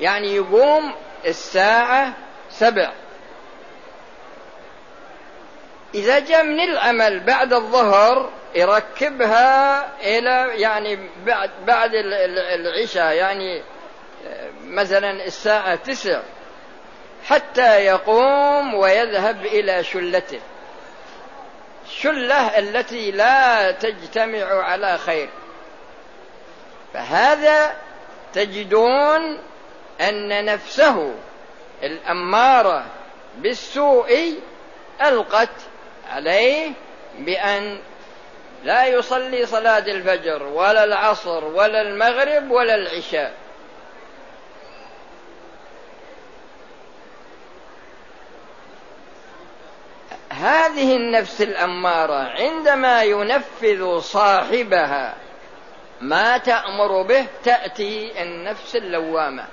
يعني 0.00 0.34
يقوم 0.34 0.94
الساعة 1.26 2.12
سبع. 2.50 2.92
إذا 5.94 6.18
جاء 6.18 6.44
من 6.44 6.60
العمل 6.60 7.20
بعد 7.20 7.52
الظهر 7.52 8.30
يركبها 8.54 9.88
إلى 10.00 10.60
يعني 10.60 10.98
بعد 11.26 11.50
بعد 11.66 11.90
العشاء 12.34 13.12
يعني 13.12 13.62
مثلا 14.64 15.24
الساعة 15.24 15.74
تسع 15.74 16.20
حتى 17.24 17.84
يقوم 17.84 18.74
ويذهب 18.74 19.46
إلى 19.46 19.84
شلته. 19.84 20.40
الشلة 21.86 22.58
التي 22.58 23.10
لا 23.10 23.70
تجتمع 23.70 24.44
على 24.44 24.98
خير. 24.98 25.28
فهذا 26.94 27.76
تجدون 28.32 29.38
أن 30.00 30.44
نفسه 30.44 31.14
الأمارة 31.82 32.86
بالسوء 33.36 34.34
ألقت 35.02 35.48
عليه 36.10 36.72
بأن 37.18 37.78
لا 38.64 38.86
يصلي 38.86 39.46
صلاة 39.46 39.78
الفجر 39.78 40.42
ولا 40.42 40.84
العصر 40.84 41.44
ولا 41.44 41.80
المغرب 41.82 42.50
ولا 42.50 42.74
العشاء. 42.74 43.34
هذه 50.32 50.96
النفس 50.96 51.42
الأمارة 51.42 52.28
عندما 52.28 53.02
ينفذ 53.02 53.98
صاحبها 53.98 55.14
ما 56.00 56.38
تأمر 56.38 57.02
به 57.02 57.26
تأتي 57.44 58.22
النفس 58.22 58.76
اللوامة. 58.76 59.46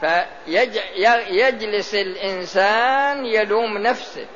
فيجلس 0.00 1.94
الإنسان 1.94 3.26
يلوم 3.26 3.78
نفسه. 3.78 4.26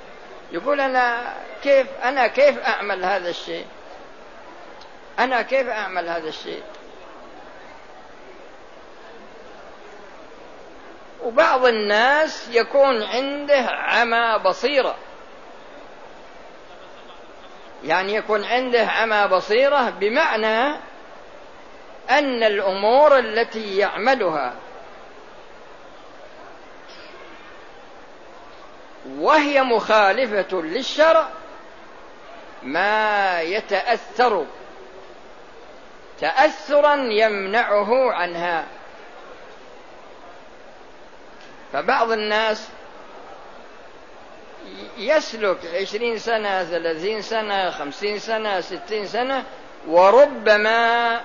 يقول 0.52 0.80
أنا 0.80 1.34
كيف 1.62 1.86
أنا 2.04 2.26
كيف 2.26 2.58
أعمل 2.58 3.04
هذا 3.04 3.30
الشيء؟ 3.30 3.66
أنا 5.18 5.42
كيف 5.42 5.68
أعمل 5.68 6.08
هذا 6.08 6.28
الشيء؟ 6.28 6.62
وبعض 11.22 11.66
الناس 11.66 12.48
يكون 12.48 13.02
عنده 13.02 13.66
عمى 13.70 14.38
بصيرة. 14.44 14.94
يعني 17.84 18.14
يكون 18.14 18.44
عنده 18.44 18.86
عمى 18.86 19.28
بصيرة 19.28 19.90
بمعنى 19.90 20.76
أن 22.10 22.42
الأمور 22.42 23.18
التي 23.18 23.76
يعملها 23.76 24.54
وهي 29.22 29.62
مخالفة 29.62 30.62
للشرع 30.62 31.28
ما 32.62 33.40
يتأثر 33.40 34.46
تأثرا 36.20 36.94
يمنعه 36.94 38.12
عنها. 38.12 38.64
فبعض 41.72 42.10
الناس 42.10 42.68
يسلك 44.98 45.58
عشرين 45.74 46.18
سنة 46.18 46.64
ثلاثين 46.64 47.22
سنة 47.22 47.70
خمسين 47.70 48.18
سنة 48.18 48.60
ستين 48.60 49.06
سنة 49.06 49.44
وربما 49.88 51.20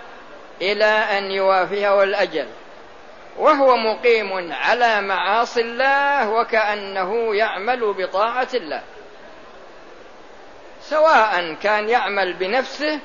إلى 0.61 0.85
أن 0.85 1.31
يوافيه 1.31 2.03
الأجل. 2.03 2.47
وهو 3.37 3.77
مقيم 3.77 4.53
على 4.53 5.01
معاصي 5.01 5.61
الله 5.61 6.29
وكأنه 6.29 7.35
يعمل 7.35 7.93
بطاعة 7.93 8.47
الله. 8.53 8.81
سواء 10.81 11.53
كان 11.53 11.89
يعمل 11.89 12.33
بنفسه 12.33 12.99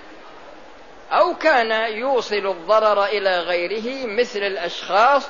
أو 1.13 1.35
كان 1.35 1.93
يوصل 1.93 2.47
الضرر 2.47 3.05
إلى 3.05 3.41
غيره 3.41 4.07
مثل 4.07 4.39
الأشخاص 4.39 5.29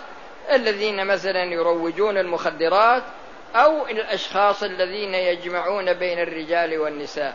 الذين 0.52 1.06
مثلا 1.06 1.42
يروجون 1.42 2.18
المخدرات 2.18 3.02
أو 3.56 3.86
الأشخاص 3.86 4.62
الذين 4.62 5.14
يجمعون 5.14 5.92
بين 5.92 6.18
الرجال 6.18 6.78
والنساء 6.78 7.34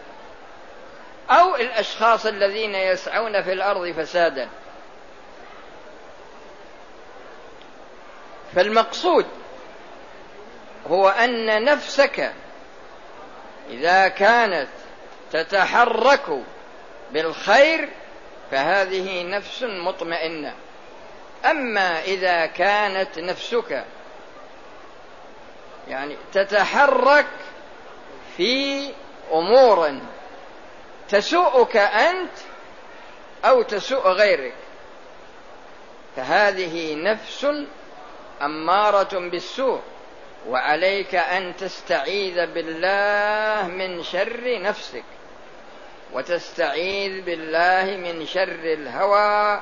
أو 1.30 1.56
الأشخاص 1.56 2.26
الذين 2.26 2.76
يسعون 2.76 3.42
في 3.42 3.54
الأرض 3.54 3.92
فسادا. 3.92 4.50
فالمقصود 8.56 9.26
هو 10.88 11.10
أن 11.10 11.64
نفسك 11.64 12.32
إذا 13.70 14.08
كانت 14.08 14.68
تتحرك 15.32 16.44
بالخير 17.12 17.90
فهذه 18.52 19.24
نفس 19.24 19.64
مطمئنة. 19.64 20.54
أما 21.46 22.04
إذا 22.04 22.46
كانت 22.46 23.20
نفسك 23.20 23.86
يعني 25.88 26.18
تتحرك 26.34 27.28
في 28.38 28.92
أمور 29.34 30.00
تسوءك 31.10 31.78
أنت 31.78 32.32
أو 33.46 33.62
تسوء 33.62 34.08
غيرك 34.08 34.54
فهذه 36.16 36.96
نفس 36.96 37.48
أمارة 38.42 39.30
بالسوء 39.30 39.82
وعليك 40.48 41.16
أن 41.16 41.56
تستعيذ 41.56 42.46
بالله 42.46 43.68
من 43.68 44.04
شر 44.04 44.62
نفسك 44.62 45.04
وتستعيذ 46.14 47.22
بالله 47.22 47.98
من 47.98 48.26
شر 48.26 48.60
الهوى 48.64 49.62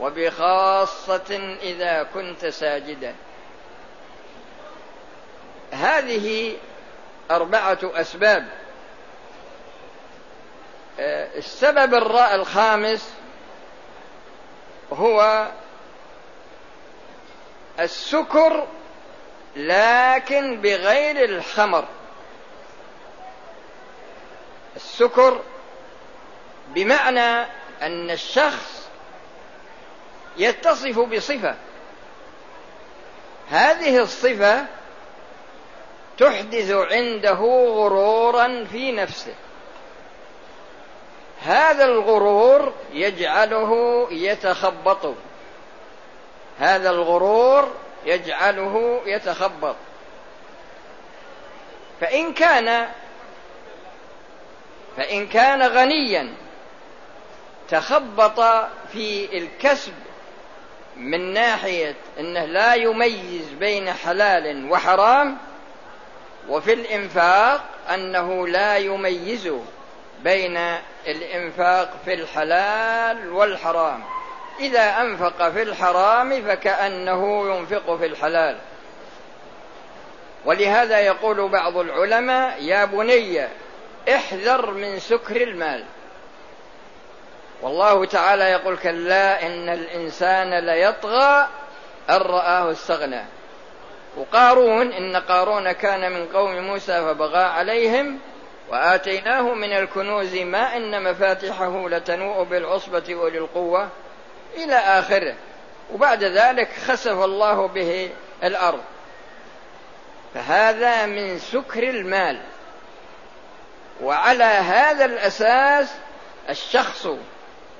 وبخاصة 0.00 1.56
إذا 1.62 2.02
كنت 2.14 2.46
ساجدا. 2.46 3.14
هذه 5.72 6.56
أربعة 7.30 7.78
أسباب. 7.82 8.48
آه، 11.00 11.38
السبب 11.38 11.94
الخامس 12.34 13.14
هو 14.92 15.48
السكر 17.80 18.66
لكن 19.56 20.60
بغير 20.60 21.24
الخمر. 21.24 21.84
السكر 24.76 25.40
بمعنى 26.68 27.46
أن 27.82 28.10
الشخص 28.10 28.88
يتصف 30.36 30.98
بصفة. 30.98 31.54
هذه 33.50 34.02
الصفة 34.02 34.66
تحدث 36.18 36.70
عنده 36.70 37.40
غرورا 37.74 38.64
في 38.64 38.92
نفسه. 38.92 39.34
هذا 41.42 41.84
الغرور 41.84 42.72
يجعله 42.92 43.72
يتخبط 44.10 45.14
هذا 46.58 46.90
الغرور 46.90 47.74
يجعله 48.04 49.00
يتخبط. 49.06 49.76
فإن 52.00 52.34
كان 52.34 52.88
فإن 54.96 55.26
كان 55.26 55.62
غنيا 55.62 56.34
تخبط 57.68 58.40
في 58.92 59.38
الكسب 59.38 59.92
من 60.96 61.32
ناحية 61.32 61.94
أنه 62.20 62.44
لا 62.44 62.74
يميز 62.74 63.48
بين 63.60 63.92
حلال 63.92 64.70
وحرام 64.70 65.38
وفي 66.48 66.72
الإنفاق 66.72 67.64
أنه 67.94 68.48
لا 68.48 68.76
يميز 68.76 69.52
بين 70.22 70.56
الإنفاق 71.06 71.90
في 72.04 72.14
الحلال 72.14 73.32
والحرام. 73.32 74.04
إذا 74.60 75.00
أنفق 75.00 75.48
في 75.48 75.62
الحرام 75.62 76.42
فكأنه 76.42 77.54
ينفق 77.54 77.96
في 77.96 78.06
الحلال. 78.06 78.56
ولهذا 80.44 81.00
يقول 81.00 81.48
بعض 81.48 81.76
العلماء 81.76 82.62
يا 82.62 82.84
بني 82.84 83.46
احذر 84.14 84.70
من 84.70 84.98
سكر 84.98 85.36
المال. 85.36 85.84
والله 87.62 88.04
تعالى 88.04 88.44
يقول 88.44 88.76
كلا 88.76 89.46
إن 89.46 89.68
الإنسان 89.68 90.66
ليطغى 90.66 91.48
أن 92.10 92.16
رآه 92.16 92.70
استغنى. 92.70 93.22
وقارون 94.16 94.92
إن 94.92 95.16
قارون 95.16 95.72
كان 95.72 96.12
من 96.12 96.26
قوم 96.26 96.58
موسى 96.58 97.00
فبغى 97.00 97.44
عليهم 97.44 98.18
وآتيناه 98.68 99.54
من 99.54 99.72
الكنوز 99.72 100.36
ما 100.36 100.76
إن 100.76 101.02
مفاتحه 101.02 101.88
لتنوء 101.88 102.42
بالعصبة 102.42 103.04
أولي 103.10 103.38
القوة. 103.38 103.88
إلى 104.56 104.74
آخره. 104.74 105.34
وبعد 105.92 106.24
ذلك 106.24 106.68
خسف 106.86 107.24
الله 107.24 107.68
به 107.68 108.10
الأرض. 108.44 108.82
فهذا 110.34 111.06
من 111.06 111.38
سكر 111.38 111.82
المال. 111.82 112.40
وعلى 114.02 114.44
هذا 114.44 115.04
الأساس 115.04 115.94
الشخص 116.48 117.08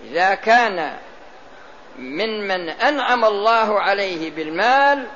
إذا 0.05 0.35
كان 0.35 0.97
من 1.99 2.49
من 2.49 2.69
أنعم 2.69 3.25
الله 3.25 3.81
عليه 3.81 4.31
بالمال 4.31 5.07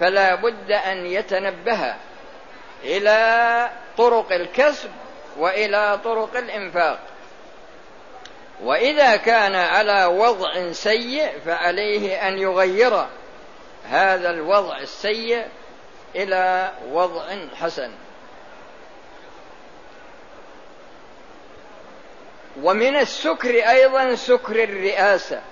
فلا 0.00 0.34
بد 0.34 0.70
أن 0.72 1.06
يتنبه 1.06 1.94
إلى 2.84 3.70
طرق 3.98 4.32
الكسب 4.32 4.90
وإلى 5.38 6.00
طرق 6.04 6.36
الإنفاق. 6.36 6.98
وإذا 8.62 9.16
كان 9.16 9.54
على 9.54 10.06
وضع 10.06 10.72
سيء 10.72 11.38
فعليه 11.46 12.28
أن 12.28 12.38
يغير 12.38 13.06
هذا 13.84 14.30
الوضع 14.30 14.78
السيء 14.78 15.46
إلى 16.16 16.72
وضع 16.90 17.36
حسن. 17.60 17.90
ومن 22.62 22.96
السكر 22.96 23.54
أيضا 23.54 24.14
سكر 24.14 24.64
الرئاسة. 24.64 25.42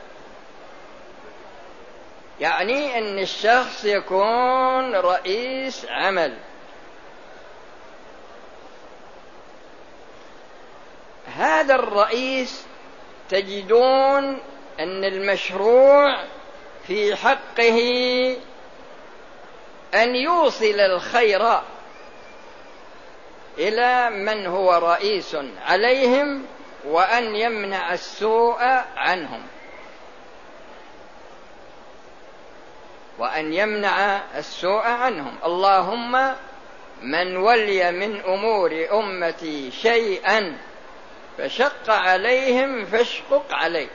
يعني 2.40 2.98
أن 2.98 3.18
الشخص 3.18 3.84
يكون 3.84 4.94
رئيس 4.94 5.86
عمل. 5.90 6.38
هذا 11.36 11.74
الرئيس 11.74 12.66
تجدون 13.28 14.40
أن 14.80 15.04
المشروع 15.04 16.24
في 16.86 17.16
حقه 17.16 17.78
أن 19.94 20.14
يوصل 20.14 20.80
الخير 20.80 21.60
إلى 23.58 24.10
من 24.10 24.46
هو 24.46 24.72
رئيس 24.72 25.36
عليهم 25.66 26.46
وأن 26.84 27.36
يمنع 27.36 27.92
السوء 27.92 28.62
عنهم. 28.96 29.42
وأن 33.18 33.52
يمنع 33.52 34.20
السوء 34.38 34.82
عنهم. 34.82 35.34
اللهم 35.44 36.34
من 37.02 37.36
ولي 37.36 37.92
من 37.92 38.20
أمور 38.20 38.86
أمتي 38.92 39.70
شيئا 39.70 40.58
فشق 41.38 41.90
عليهم 41.90 42.84
فاشقق 42.84 43.46
عليه. 43.50 43.88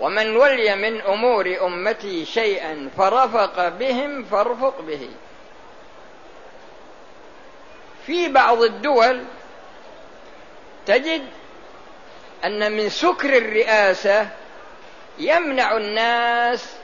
ومن 0.00 0.36
ولي 0.36 0.76
من 0.76 1.00
أمور 1.00 1.66
أمتي 1.66 2.24
شيئا 2.24 2.90
فرفق 2.96 3.68
بهم 3.68 4.24
فارفق 4.24 4.80
به. 4.80 5.08
في 8.06 8.28
بعض 8.28 8.62
الدول 8.62 9.24
تجد 10.86 11.22
أن 12.44 12.72
من 12.72 12.88
سكر 12.88 13.36
الرئاسة 13.36 14.28
يمنع 15.18 15.76
الناس 15.76 16.76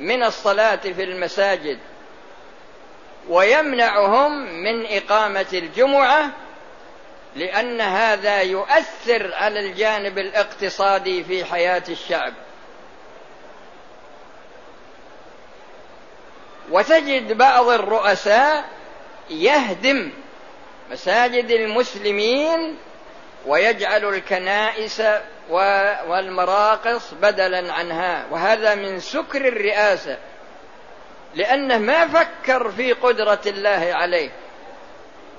من 0.00 0.22
الصلاة 0.22 0.76
في 0.76 1.04
المساجد 1.04 1.78
ويمنعهم 3.28 4.62
من 4.62 4.86
إقامة 4.86 5.46
الجمعة 5.52 6.30
لأن 7.36 7.80
هذا 7.80 8.42
يؤثر 8.42 9.34
على 9.34 9.60
الجانب 9.60 10.18
الاقتصادي 10.18 11.24
في 11.24 11.44
حياة 11.44 11.82
الشعب. 11.88 12.32
وتجد 16.70 17.32
بعض 17.32 17.68
الرؤساء 17.68 18.64
يهدم 19.30 20.12
مساجد 20.90 21.50
المسلمين 21.50 22.76
ويجعل 23.46 24.04
الكنائس 24.04 25.02
والمراقص 26.06 27.14
بدلا 27.14 27.72
عنها 27.72 28.26
وهذا 28.30 28.74
من 28.74 29.00
سكر 29.00 29.48
الرئاسة 29.48 30.18
لأنه 31.34 31.78
ما 31.78 32.08
فكر 32.08 32.70
في 32.70 32.92
قدرة 32.92 33.40
الله 33.46 33.90
عليه. 33.94 34.30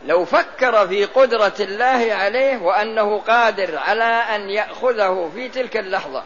لو 0.06 0.26
فكر 0.26 0.88
في 0.88 1.06
قدرة 1.06 1.54
الله 1.60 2.14
عليه 2.14 2.58
وأنه 2.58 3.20
قادر 3.20 3.78
على 3.78 4.04
أن 4.04 4.50
يأخذه 4.50 5.32
في 5.36 5.50
تلك 5.50 5.78
اللحظة. 5.78 6.24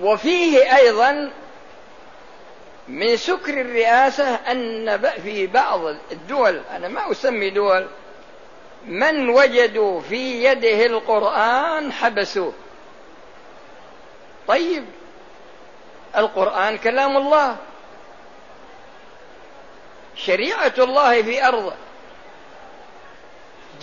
وفيه 0.00 0.76
أيضا 0.76 1.30
من 2.88 3.16
سكر 3.16 3.60
الرئاسة 3.60 4.34
أن 4.34 4.98
في 5.22 5.46
بعض 5.46 5.80
الدول 6.12 6.60
أنا 6.70 6.88
ما 6.88 7.10
أسمي 7.10 7.50
دول 7.50 7.86
من 8.86 9.28
وجدوا 9.28 10.00
في 10.00 10.44
يده 10.44 10.86
القرآن 10.86 11.92
حبسوه. 11.92 12.52
طيب. 14.48 14.84
القرآن 16.16 16.78
كلام 16.78 17.16
الله. 17.16 17.56
شريعة 20.16 20.74
الله 20.78 21.22
في 21.22 21.46
أرضه 21.46 21.74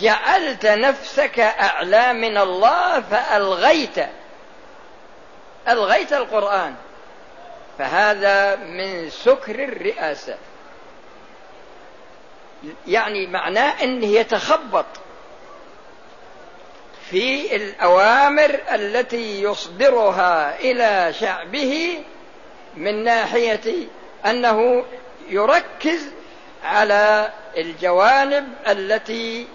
جعلت 0.00 0.66
نفسك 0.66 1.40
أعلى 1.40 2.12
من 2.12 2.38
الله 2.38 3.00
فألغيت. 3.00 3.98
ألغيت 5.68 6.12
القرآن. 6.12 6.74
فهذا 7.78 8.56
من 8.56 9.10
سكر 9.10 9.64
الرئاسة. 9.64 10.36
يعني 12.86 13.26
معناه 13.26 13.82
أنه 13.82 14.06
يتخبط. 14.06 14.86
في 17.12 17.56
الأوامر 17.56 18.58
التي 18.74 19.42
يصدرها 19.42 20.60
إلى 20.60 21.12
شعبه 21.12 22.02
من 22.76 23.04
ناحية 23.04 23.86
أنه 24.26 24.84
يركز 25.28 26.10
على 26.64 27.32
الجوانب 27.56 28.48
التي 28.68 29.46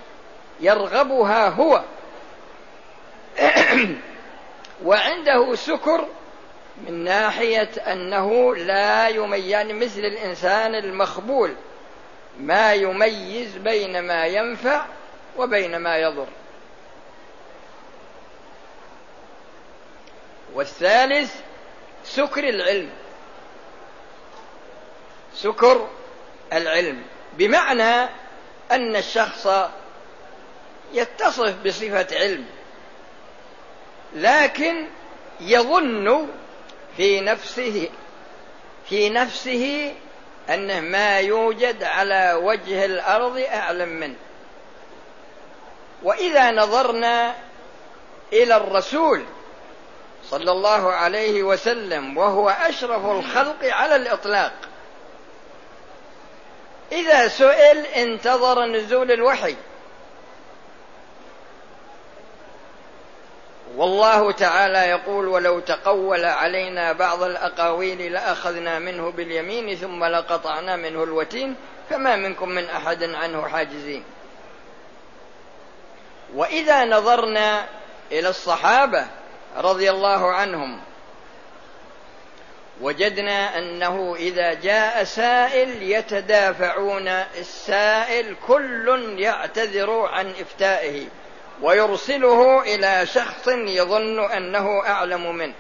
يرغبها 0.59 1.49
هو. 1.49 1.83
وعنده 4.85 5.55
سكر 5.55 6.07
من 6.87 7.03
ناحية 7.03 7.69
أنه 7.87 8.55
لا 8.55 9.07
يميز 9.07 9.45
يعني 9.45 9.73
مثل 9.73 9.99
الإنسان 9.99 10.75
المخبول 10.75 11.53
ما 12.39 12.73
يميز 12.73 13.57
بين 13.57 13.99
ما 13.99 14.25
ينفع 14.25 14.85
وبين 15.37 15.77
ما 15.77 15.97
يضر. 15.97 16.27
والثالث 20.53 21.35
سكر 22.03 22.49
العلم. 22.49 22.89
سكر 25.33 25.87
العلم. 26.53 27.03
بمعنى 27.33 28.09
أن 28.71 28.95
الشخص 28.95 29.47
يتصف 30.93 31.55
بصفة 31.65 32.07
علم 32.11 32.45
لكن 34.13 34.87
يظن 35.39 36.27
في 36.97 37.21
نفسه 37.21 37.89
في 38.89 39.09
نفسه 39.09 39.93
أنه 40.49 40.79
ما 40.79 41.19
يوجد 41.19 41.83
على 41.83 42.33
وجه 42.33 42.85
الأرض 42.85 43.37
أعلم 43.37 43.89
منه. 43.89 44.15
وإذا 46.03 46.51
نظرنا 46.51 47.35
إلى 48.33 48.57
الرسول 48.57 49.25
صلى 50.29 50.51
الله 50.51 50.91
عليه 50.91 51.43
وسلم 51.43 52.17
وهو 52.17 52.49
أشرف 52.49 53.05
الخلق 53.05 53.63
على 53.63 53.95
الإطلاق. 53.95 54.53
إذا 56.91 57.27
سئل 57.27 57.85
انتظر 57.85 58.65
نزول 58.65 59.11
الوحي. 59.11 59.55
والله 63.75 64.31
تعالى 64.31 64.79
يقول 64.79 65.27
ولو 65.27 65.59
تقول 65.59 66.25
علينا 66.25 66.93
بعض 66.93 67.23
الأقاويل 67.23 68.13
لأخذنا 68.13 68.79
منه 68.79 69.11
باليمين 69.11 69.75
ثم 69.75 70.03
لقطعنا 70.03 70.75
منه 70.75 71.03
الوتين 71.03 71.55
فما 71.89 72.15
منكم 72.15 72.49
من 72.49 72.65
أحد 72.65 73.03
عنه 73.03 73.47
حاجزين. 73.47 74.03
وإذا 76.35 76.85
نظرنا 76.85 77.65
إلى 78.11 78.29
الصحابة 78.29 79.07
رضي 79.57 79.91
الله 79.91 80.31
عنهم. 80.31 80.79
وجدنا 82.81 83.57
أنه 83.57 84.15
إذا 84.15 84.53
جاء 84.53 85.03
سائل 85.03 85.83
يتدافعون 85.83 87.07
السائل 87.07 88.35
كل 88.47 89.15
يعتذر 89.17 90.05
عن 90.05 90.29
إفتائه 90.29 91.05
ويرسله 91.61 92.61
إلى 92.61 93.05
شخص 93.05 93.47
يظن 93.47 94.31
أنه 94.31 94.81
أعلم 94.87 95.35
منه. 95.35 95.53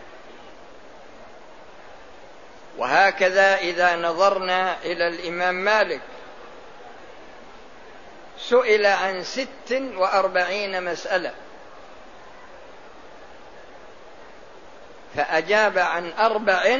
وهكذا 2.77 3.57
إذا 3.57 3.95
نظرنا 3.95 4.75
إلى 4.85 5.07
الإمام 5.07 5.55
مالك. 5.55 6.01
سئل 8.39 8.85
عن 8.85 9.23
ست 9.23 9.81
وأربعين 9.95 10.83
مسألة. 10.83 11.31
فأجاب 15.15 15.77
عن 15.77 16.11
أربع 16.11 16.79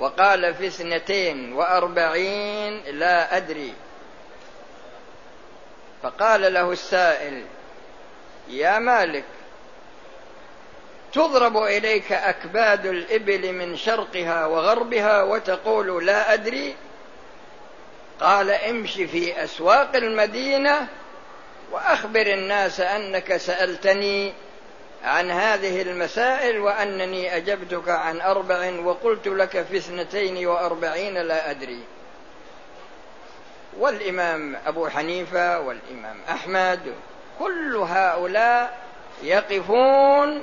وقال 0.00 0.54
في 0.54 0.66
اثنتين 0.66 1.52
وأربعين 1.52 2.82
لا 2.84 3.36
أدري. 3.36 3.74
فقال 6.02 6.54
له 6.54 6.72
السائل 6.72 7.44
يا 8.48 8.78
مالك 8.78 9.24
تضرب 11.12 11.56
إليك 11.56 12.12
أكباد 12.12 12.86
الإبل 12.86 13.52
من 13.52 13.76
شرقها 13.76 14.46
وغربها 14.46 15.22
وتقول 15.22 16.06
لا 16.06 16.32
أدري؟ 16.32 16.74
قال 18.20 18.50
امش 18.50 18.92
في 18.92 19.44
أسواق 19.44 19.96
المدينة 19.96 20.88
وأخبر 21.72 22.26
الناس 22.26 22.80
أنك 22.80 23.36
سألتني 23.36 24.32
عن 25.04 25.30
هذه 25.30 25.82
المسائل 25.82 26.58
وأنني 26.60 27.36
أجبتك 27.36 27.88
عن 27.88 28.20
أربع 28.20 28.72
وقلت 28.84 29.26
لك 29.26 29.62
في 29.62 29.76
اثنتين 29.76 30.46
وأربعين 30.46 31.18
لا 31.18 31.50
أدري. 31.50 31.80
والإمام 33.78 34.56
أبو 34.66 34.88
حنيفة 34.88 35.60
والإمام 35.60 36.16
أحمد 36.30 36.94
كل 37.38 37.76
هؤلاء 37.76 38.78
يقفون 39.22 40.40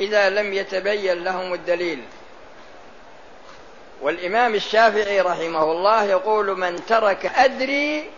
إذا 0.00 0.30
لم 0.30 0.52
يتبين 0.52 1.24
لهم 1.24 1.54
الدليل. 1.54 2.02
والإمام 4.02 4.54
الشافعي 4.54 5.20
رحمه 5.20 5.72
الله 5.72 6.04
يقول 6.04 6.58
من 6.58 6.86
ترك 6.86 7.26
أدري 7.26 8.10